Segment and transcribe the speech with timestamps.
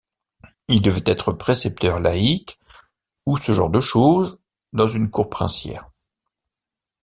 [0.67, 2.57] Il devait être précepteur laïc
[3.27, 4.41] ou ce genre de chose
[4.73, 5.91] dans une cour princière.